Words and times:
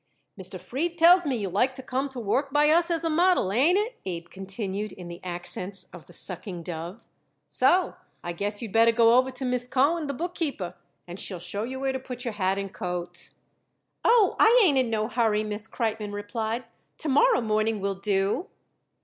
"Mr. 0.35 0.59
Fried 0.59 0.97
tells 0.97 1.27
me 1.27 1.35
you 1.35 1.47
like 1.47 1.75
to 1.75 1.83
come 1.83 2.09
to 2.09 2.19
work 2.19 2.51
by 2.51 2.71
us 2.71 2.89
as 2.89 3.03
a 3.03 3.07
model. 3.11 3.51
Ain't 3.51 3.77
it?" 3.77 3.99
Abe 4.03 4.29
continued 4.29 4.91
in 4.93 5.09
the 5.09 5.23
accents 5.23 5.83
of 5.93 6.07
the 6.07 6.11
sucking 6.13 6.63
dove. 6.63 7.03
"So, 7.47 7.97
I 8.23 8.33
guess 8.33 8.63
you'd 8.63 8.71
better 8.71 8.91
go 8.91 9.15
over 9.15 9.29
to 9.29 9.45
Miss 9.45 9.67
Cohen, 9.67 10.07
the 10.07 10.15
bookkeeper, 10.15 10.73
and 11.07 11.19
she'll 11.19 11.37
show 11.37 11.61
you 11.61 11.79
where 11.79 11.93
to 11.93 11.99
put 11.99 12.25
your 12.25 12.33
hat 12.33 12.57
and 12.57 12.73
coat." 12.73 13.29
"Oh, 14.03 14.35
I 14.39 14.59
ain't 14.65 14.79
in 14.79 14.89
no 14.89 15.07
hurry," 15.07 15.43
Miss 15.43 15.67
Kreitmann 15.67 16.13
replied. 16.13 16.63
"To 16.97 17.07
morrow 17.09 17.39
morning 17.39 17.79
will 17.79 17.93
do." 17.93 18.47